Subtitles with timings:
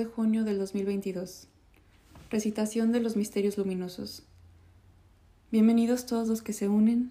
[0.00, 1.48] Jueves 2 de junio del 2022.
[2.30, 4.22] Recitación de los Misterios Luminosos.
[5.50, 7.10] Bienvenidos todos los que se unen.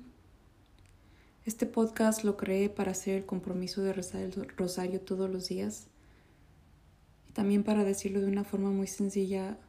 [1.46, 5.86] Este podcast lo creé para hacer el compromiso de rezar el rosario todos los días.
[7.30, 9.60] Y también para decirlo de una forma muy sencilla,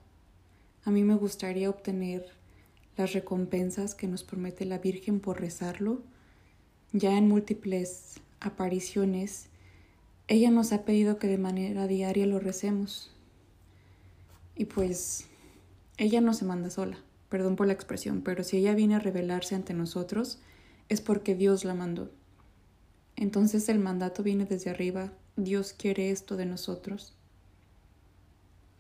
[0.85, 2.25] a mí me gustaría obtener
[2.97, 6.01] las recompensas que nos promete la Virgen por rezarlo.
[6.93, 9.51] Ya en múltiples apariciones
[10.31, 13.11] ella nos ha pedido que de manera diaria lo recemos.
[14.55, 15.27] Y pues
[15.97, 16.99] ella no se manda sola,
[17.29, 20.39] perdón por la expresión, pero si ella viene a revelarse ante nosotros
[20.89, 22.13] es porque Dios la mandó.
[23.17, 27.17] Entonces el mandato viene desde arriba, Dios quiere esto de nosotros.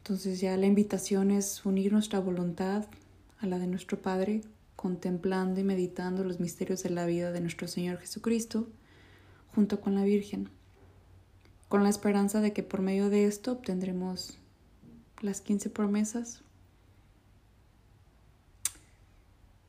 [0.04, 2.86] Entonces ya la invitación es unir nuestra voluntad
[3.40, 4.42] a la de nuestro Padre,
[4.76, 8.68] contemplando y meditando los misterios de la vida de nuestro Señor Jesucristo,
[9.52, 10.48] junto con la Virgen
[11.70, 14.36] con la esperanza de que por medio de esto obtendremos
[15.20, 16.42] las 15 promesas.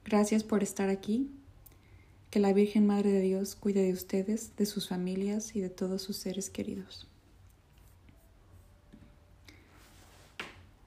[0.03, 1.30] Gracias por estar aquí.
[2.31, 6.02] Que la Virgen Madre de Dios cuide de ustedes, de sus familias y de todos
[6.02, 7.08] sus seres queridos.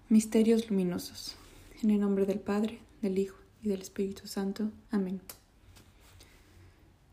[0.09, 1.37] Misterios luminosos.
[1.81, 4.73] En el nombre del Padre, del Hijo y del Espíritu Santo.
[4.91, 5.21] Amén.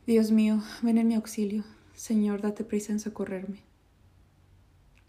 [0.08, 1.64] Dios mío, ven en mi auxilio.
[1.94, 3.71] Señor, date prisa en socorrerme.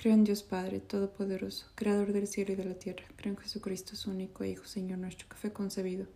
[0.03, 3.05] Creo en Dios Padre Todopoderoso, Creador del cielo y de la tierra.
[3.15, 6.09] Creo en Jesucristo, su único Hijo, Señor nuestro, que fue concebido.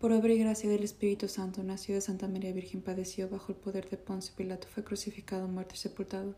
[0.00, 3.58] Por obra y gracia del Espíritu Santo, nació de Santa María Virgen, padeció bajo el
[3.58, 6.34] poder de Ponce Pilato, fue crucificado, muerto y sepultado.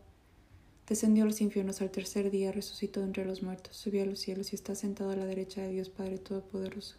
[0.87, 4.53] Descendió a los infiernos al tercer día, resucitó entre los muertos, subió a los cielos
[4.53, 6.97] y está sentado a la derecha de Dios Padre Todopoderoso.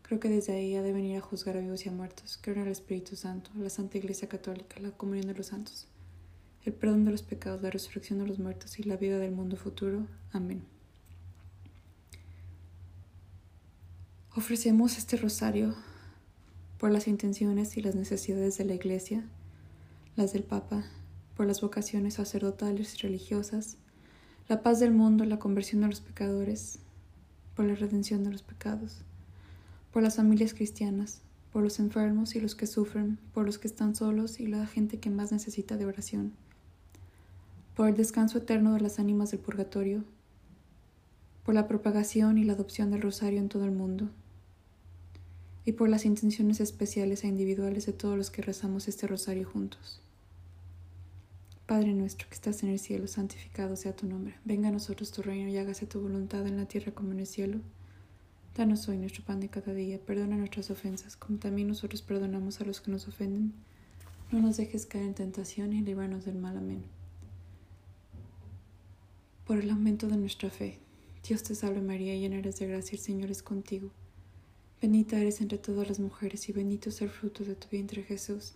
[0.00, 2.38] Creo que desde ahí ha de venir a juzgar a vivos y a muertos.
[2.40, 5.86] Creo en el Espíritu Santo, la Santa Iglesia Católica, la comunión de los santos
[6.64, 9.56] el perdón de los pecados, la resurrección de los muertos y la vida del mundo
[9.56, 10.06] futuro.
[10.32, 10.62] Amén.
[14.36, 15.74] Ofrecemos este rosario
[16.78, 19.24] por las intenciones y las necesidades de la Iglesia,
[20.16, 20.84] las del Papa,
[21.34, 23.78] por las vocaciones sacerdotales y religiosas,
[24.48, 26.78] la paz del mundo, la conversión de los pecadores,
[27.56, 28.98] por la redención de los pecados,
[29.92, 31.22] por las familias cristianas,
[31.52, 34.98] por los enfermos y los que sufren, por los que están solos y la gente
[35.00, 36.32] que más necesita de oración
[37.74, 40.04] por el descanso eterno de las ánimas del purgatorio,
[41.44, 44.08] por la propagación y la adopción del rosario en todo el mundo,
[45.64, 50.00] y por las intenciones especiales e individuales de todos los que rezamos este rosario juntos.
[51.66, 54.34] Padre nuestro que estás en el cielo, santificado sea tu nombre.
[54.44, 57.26] Venga a nosotros tu reino y hágase tu voluntad en la tierra como en el
[57.28, 57.58] cielo.
[58.56, 62.64] Danos hoy nuestro pan de cada día, perdona nuestras ofensas, como también nosotros perdonamos a
[62.64, 63.52] los que nos ofenden.
[64.32, 66.56] No nos dejes caer en tentación y líbranos del mal.
[66.56, 66.99] Amén
[69.50, 70.78] por el aumento de nuestra fe.
[71.26, 73.90] Dios te salve María, llena eres de gracia, el Señor es contigo.
[74.80, 78.52] Bendita eres entre todas las mujeres y bendito es el fruto de tu vientre Jesús.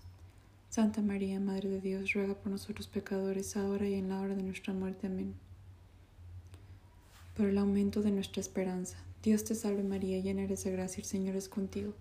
[0.71, 4.44] Santa María, Madre de Dios, ruega por nosotros pecadores, ahora y en la hora de
[4.44, 5.09] nuestra muerte.
[5.09, 5.34] Amén.
[7.37, 8.97] Por el aumento de nuestra esperanza.
[9.21, 11.93] Dios te salve María, llena eres de gracia, el Señor es contigo.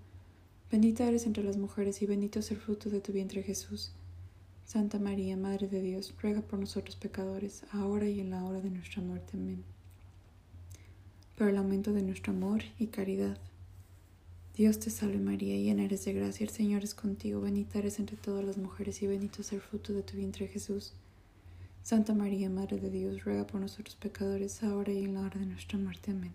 [0.72, 3.92] Bendita eres entre las mujeres y bendito es el fruto de tu vientre Jesús.
[4.74, 8.72] Santa María, Madre de Dios, ruega por nosotros pecadores, ahora y en la hora de
[8.72, 9.38] nuestra muerte.
[9.38, 9.64] Amén.
[11.38, 13.38] Por el aumento de nuestro amor y caridad.
[14.56, 18.18] Dios te salve María, llena eres de gracia, el Señor es contigo, bendita eres entre
[18.18, 20.94] todas las mujeres y bendito es el fruto de tu vientre Jesús.
[21.84, 25.46] Santa María, Madre de Dios, ruega por nosotros pecadores, ahora y en la hora de
[25.46, 26.10] nuestra muerte.
[26.10, 26.34] Amén.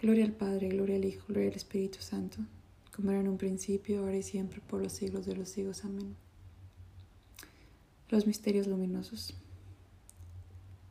[0.00, 2.38] Gloria al Padre, gloria al Hijo, gloria al Espíritu Santo,
[2.96, 5.84] como era en un principio, ahora y siempre, por los siglos de los siglos.
[5.84, 6.21] Amén.
[8.12, 9.32] Los misterios luminosos.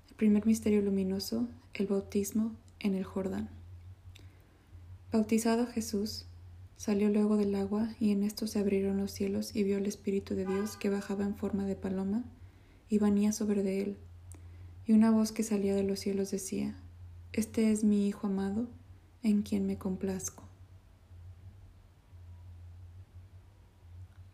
[0.10, 3.48] El primer misterio luminoso, el bautismo en el Jordán.
[5.12, 6.26] Bautizado Jesús,
[6.78, 10.34] salió luego del agua y en esto se abrieron los cielos y vio el Espíritu
[10.34, 12.24] de Dios que bajaba en forma de paloma
[12.90, 13.98] y venía sobre de él.
[14.88, 16.76] Y una voz que salía de los cielos decía,
[17.34, 18.68] Este es mi Hijo amado,
[19.22, 20.51] en quien me complazco.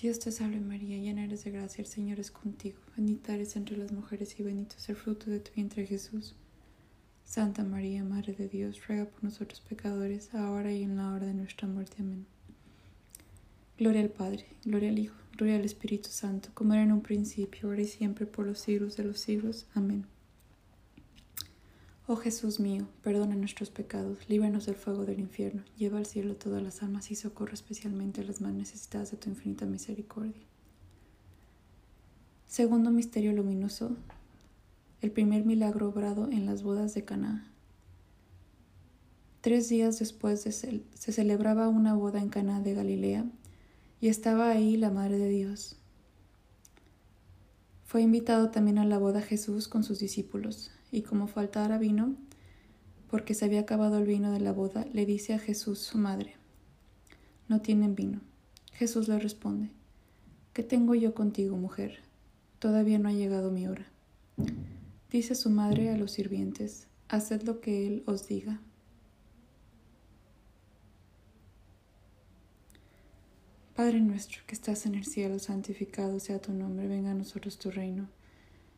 [0.00, 2.78] Dios te salve María, llena eres de gracia, el Señor es contigo.
[2.96, 6.36] Bendita eres entre las mujeres y bendito es el fruto de tu vientre Jesús.
[7.24, 11.34] Santa María, Madre de Dios, ruega por nosotros pecadores, ahora y en la hora de
[11.34, 11.96] nuestra muerte.
[12.00, 12.26] Amén.
[13.76, 17.68] Gloria al Padre, gloria al Hijo Gloria al Espíritu Santo, como era en un principio,
[17.68, 19.66] ahora y siempre, por los siglos de los siglos.
[19.72, 20.04] Amén.
[22.10, 26.62] Oh Jesús mío, perdona nuestros pecados, líbranos del fuego del infierno, lleva al cielo todas
[26.62, 30.40] las almas y socorre especialmente a las más necesitadas de tu infinita misericordia.
[32.46, 33.94] Segundo misterio luminoso,
[35.02, 37.52] el primer milagro obrado en las bodas de Caná.
[39.42, 43.26] Tres días después de se celebraba una boda en Caná de Galilea
[44.00, 45.76] y estaba ahí la Madre de Dios.
[47.84, 52.14] Fue invitado también a la boda Jesús con sus discípulos, y como faltara vino,
[53.10, 56.34] porque se había acabado el vino de la boda, le dice a Jesús su madre,
[57.48, 58.20] No tienen vino.
[58.72, 59.70] Jesús le responde,
[60.52, 61.98] ¿Qué tengo yo contigo, mujer?
[62.58, 63.86] Todavía no ha llegado mi hora.
[65.10, 68.60] Dice su madre a los sirvientes, Haced lo que él os diga.
[73.74, 77.70] Padre nuestro que estás en el cielo, santificado sea tu nombre, venga a nosotros tu
[77.70, 78.08] reino.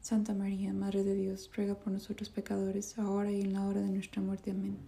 [0.00, 3.90] Santa María, Madre de Dios, ruega por nosotros pecadores, ahora y en la hora de
[3.90, 4.52] nuestra muerte.
[4.52, 4.78] Amén.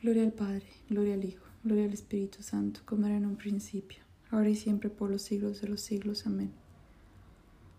[0.00, 3.98] Gloria al Padre, gloria al Hijo, gloria al Espíritu Santo, como era en un principio,
[4.30, 6.26] ahora y siempre por los siglos de los siglos.
[6.26, 6.52] Amén.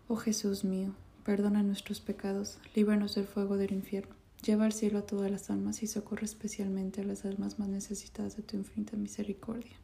[0.07, 5.05] Oh Jesús mío, perdona nuestros pecados, líbranos del fuego del infierno, lleva al cielo a
[5.05, 9.77] todas las almas y socorre especialmente a las almas más necesitadas de tu infinita misericordia.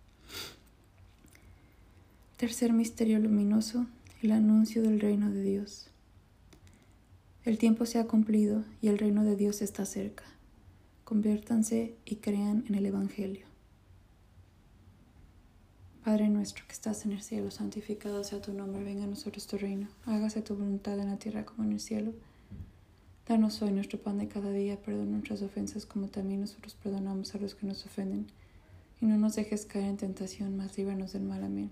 [2.38, 3.86] Tercer misterio luminoso,
[4.22, 5.90] el anuncio del reino de Dios.
[7.46, 10.24] El tiempo se ha cumplido y el reino de Dios está cerca.
[11.04, 13.46] Conviértanse y crean en el Evangelio.
[16.06, 19.58] Padre nuestro que estás en el cielo, santificado sea tu nombre, venga a nosotros tu
[19.58, 22.14] reino, hágase tu voluntad en la tierra como en el cielo.
[23.28, 27.40] Danos hoy nuestro pan de cada día, perdona nuestras ofensas como también nosotros perdonamos a
[27.40, 28.28] los que nos ofenden,
[29.02, 31.44] y no nos dejes caer en tentación, mas líbranos del mal.
[31.44, 31.72] Amén.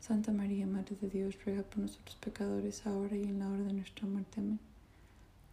[0.00, 3.74] Santa María, Madre de Dios, ruega por nosotros pecadores, ahora y en la hora de
[3.74, 4.40] nuestra muerte.
[4.40, 4.58] Amén.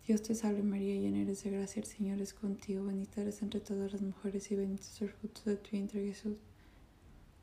[0.07, 3.59] Dios te salve María, llena eres de gracia, el Señor es contigo, bendita eres entre
[3.59, 6.37] todas las mujeres y bendito es el fruto de tu vientre Jesús.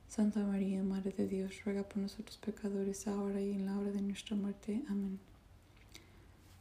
[0.08, 4.00] Santa María, Madre de Dios, ruega por nosotros pecadores, ahora y en la hora de
[4.00, 4.82] nuestra muerte.
[4.88, 5.20] Amén.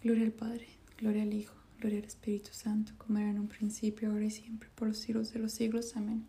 [0.02, 4.12] Gloria al Padre, gloria al Hijo, gloria al Espíritu Santo, como era en un principio,
[4.12, 5.96] ahora y siempre, por los siglos de los siglos.
[5.96, 6.26] Amén.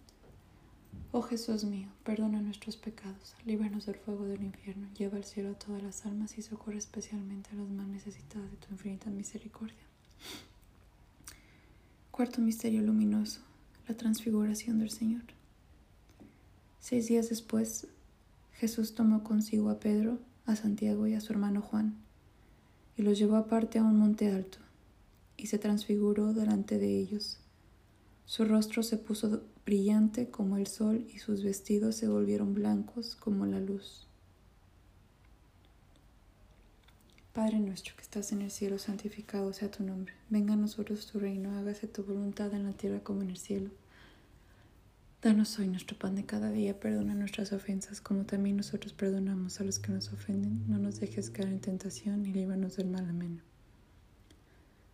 [1.17, 5.55] Oh Jesús mío, perdona nuestros pecados, líbranos del fuego del infierno, lleva al cielo a
[5.55, 9.79] todas las almas y socorre especialmente a las más necesitadas de tu infinita misericordia.
[12.11, 13.43] Cuarto misterio luminoso,
[13.87, 15.23] la transfiguración del Señor.
[16.81, 17.87] Seis días después,
[18.55, 21.95] Jesús tomó consigo a Pedro, a Santiago y a su hermano Juan,
[22.97, 24.59] y los llevó aparte a un monte alto,
[25.37, 27.39] y se transfiguró delante de ellos.
[28.27, 33.47] Su rostro se puso brillante como el sol y sus vestidos se volvieron blancos como
[33.47, 34.07] la luz.
[37.33, 40.15] Padre nuestro que estás en el cielo, santificado sea tu nombre.
[40.31, 43.71] Venga a nosotros tu reino, hágase tu voluntad en la tierra como en el cielo.
[45.21, 49.65] Danos hoy nuestro pan de cada día, perdona nuestras ofensas como también nosotros perdonamos a
[49.65, 50.63] los que nos ofenden.
[50.69, 53.09] No nos dejes caer en tentación y líbranos del mal.
[53.09, 53.54] Amén.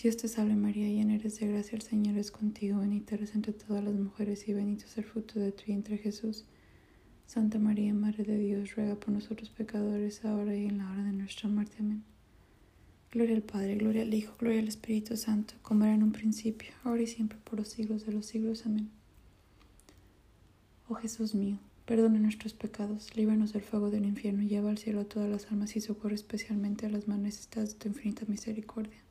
[0.00, 3.52] Dios te salve María, llena eres de gracia, el Señor es contigo, bendita eres entre
[3.52, 6.44] todas las mujeres y bendito es el fruto de tu vientre Jesús.
[7.26, 11.10] Santa María, Madre de Dios, ruega por nosotros pecadores, ahora y en la hora de
[11.10, 11.78] nuestra muerte.
[11.80, 12.04] Amén.
[13.10, 16.68] Gloria al Padre, gloria al Hijo, gloria al Espíritu Santo, como era en un principio,
[16.84, 18.66] ahora y siempre, por los siglos de los siglos.
[18.66, 18.90] Amén.
[20.86, 25.06] Oh Jesús mío, Perdona nuestros pecados, líbranos del fuego del infierno, lleva al cielo a
[25.06, 29.02] todas las almas y socorre especialmente a las más necesitadas de tu infinita misericordia.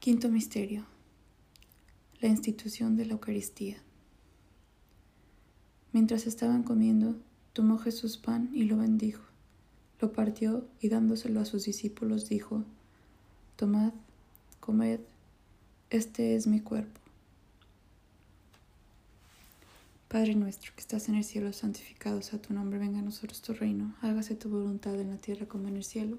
[0.00, 0.84] Quinto misterio.
[2.20, 3.78] La institución de la Eucaristía.
[5.92, 7.16] Mientras estaban comiendo,
[7.52, 9.24] tomó Jesús pan y lo bendijo.
[10.00, 12.62] Lo partió y dándoselo a sus discípulos dijo,
[13.56, 13.92] Tomad,
[14.60, 15.00] comed,
[15.90, 17.00] este es mi cuerpo.
[20.06, 23.52] Padre nuestro que estás en el cielo, santificado sea tu nombre, venga a nosotros tu
[23.52, 26.18] reino, hágase tu voluntad en la tierra como en el cielo.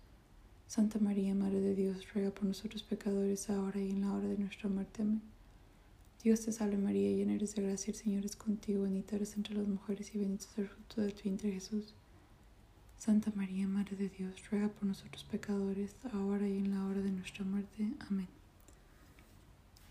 [0.71, 4.37] Santa María, Madre de Dios, ruega por nosotros pecadores, ahora y en la hora de
[4.37, 5.01] nuestra muerte.
[5.01, 5.21] Amén.
[6.23, 9.53] Dios te salve María, llena eres de gracia, el Señor es contigo, bendita eres entre
[9.55, 11.93] las mujeres y bendito es el fruto de tu vientre Jesús.
[12.97, 17.11] Santa María, Madre de Dios, ruega por nosotros pecadores, ahora y en la hora de
[17.11, 17.91] nuestra muerte.
[18.07, 18.29] Amén.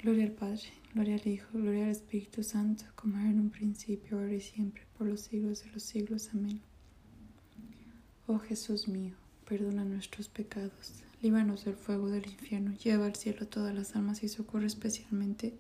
[0.03, 4.19] Gloria al Padre, gloria al Hijo, gloria al Espíritu Santo, como era en un principio,
[4.19, 6.31] ahora y siempre, por los siglos de los siglos.
[6.33, 6.63] Amén.
[8.27, 9.20] Oh Jesús mío,
[9.51, 14.29] perdona nuestros pecados, líbranos del fuego del infierno, lleva al cielo todas las almas y
[14.29, 15.59] socorre especialmente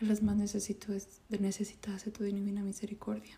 [0.00, 3.36] a las más necesitadas de tu divina misericordia.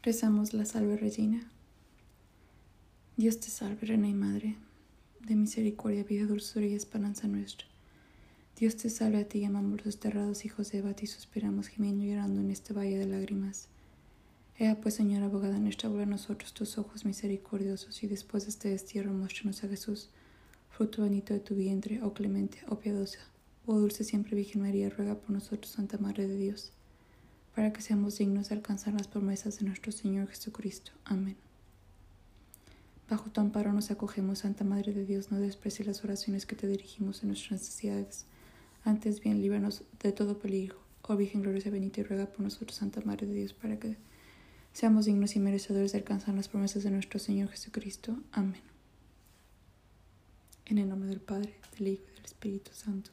[0.00, 1.50] Rezamos la salve Regina.
[3.16, 4.56] Dios te salve, Reina y Madre,
[5.18, 7.66] de misericordia, vida, dulzura y esperanza nuestra.
[8.56, 12.10] Dios te salve, a ti llamamos los desterrados hijos de Eva, y suspiramos gimiendo y
[12.10, 13.68] llorando en este valle de lágrimas.
[14.60, 18.68] Ea pues, Señora abogada nuestra, vuelve a nosotros tus ojos misericordiosos, y después de este
[18.70, 20.10] destierro muéstranos a Jesús,
[20.68, 23.20] fruto bendito de tu vientre, oh clemente, oh piadosa,
[23.66, 26.72] oh dulce siempre Virgen María, ruega por nosotros, Santa Madre de Dios,
[27.54, 30.90] para que seamos dignos de alcanzar las promesas de nuestro Señor Jesucristo.
[31.04, 31.36] Amén.
[33.08, 36.66] Bajo tu amparo nos acogemos, Santa Madre de Dios, no desprecies las oraciones que te
[36.66, 38.26] dirigimos en nuestras necesidades.
[38.82, 40.78] Antes bien, líbranos de todo peligro.
[41.02, 43.96] Oh Virgen gloriosa, benita y ruega por nosotros, Santa Madre de Dios, para que
[44.72, 48.16] seamos dignos y merecedores de alcanzar las promesas de nuestro Señor Jesucristo.
[48.32, 48.62] Amén.
[50.66, 53.10] En el nombre del Padre, del Hijo y del Espíritu Santo.